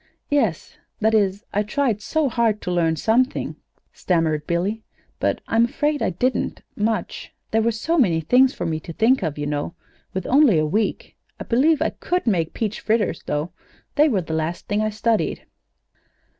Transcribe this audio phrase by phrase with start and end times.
[0.31, 3.55] "Yes; that is I tried so hard to learn something,"
[3.93, 4.81] stammered Billy.
[5.19, 9.21] "But I'm afraid I didn't much; there were so many things for me to think
[9.21, 9.75] of, you know,
[10.11, 11.17] with only a week.
[11.39, 13.51] I believe I could make peach fritters, though.
[13.93, 15.45] They were the last thing I studied."